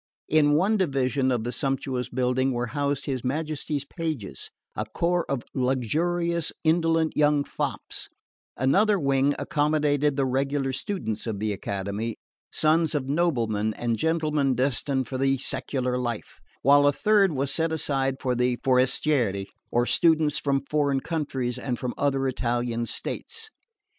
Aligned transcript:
In 0.27 0.53
one 0.55 0.77
division 0.77 1.31
of 1.31 1.43
the 1.43 1.51
sumptuous 1.51 2.09
building 2.09 2.51
were 2.53 2.65
housed 2.73 3.05
his 3.05 3.23
Majesty's 3.23 3.85
pages, 3.85 4.49
a 4.75 4.83
corps 4.85 5.27
of 5.29 5.43
luxurious 5.53 6.51
indolent 6.63 7.15
young 7.15 7.43
fops; 7.43 8.09
another 8.57 8.99
wing 8.99 9.35
accommodated 9.37 10.15
the 10.15 10.25
regular 10.25 10.73
students 10.73 11.27
of 11.27 11.37
the 11.37 11.53
Academy, 11.53 12.15
sons 12.51 12.95
of 12.95 13.07
noblemen 13.07 13.75
and 13.75 13.95
gentlemen 13.95 14.55
destined 14.55 15.07
for 15.07 15.19
the 15.19 15.37
secular 15.37 15.99
life, 15.99 16.39
while 16.63 16.87
a 16.87 16.91
third 16.91 17.33
was 17.33 17.53
set 17.53 17.71
aside 17.71 18.15
for 18.19 18.33
the 18.33 18.55
"forestieri" 18.63 19.49
or 19.71 19.85
students 19.85 20.39
from 20.39 20.65
foreign 20.67 21.01
countries 21.01 21.59
and 21.59 21.77
from 21.77 21.93
the 21.95 22.01
other 22.01 22.27
Italian 22.27 22.87
states. 22.87 23.51